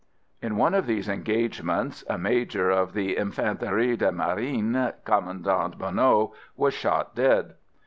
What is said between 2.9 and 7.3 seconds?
the Infanterie de Marine, Commandant Bonneau, was shot